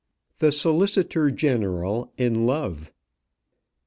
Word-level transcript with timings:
THE 0.39 0.51
SOLICITOR 0.51 1.29
GENERAL 1.29 2.11
IN 2.17 2.47
LOVE. 2.47 2.91